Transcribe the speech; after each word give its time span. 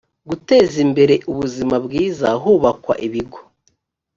guteza 0.29 0.75
imbere 0.85 1.15
ubuzima 1.31 1.75
bwiza 1.85 2.27
hubakwa 2.41 2.93
ibigo 3.07 3.39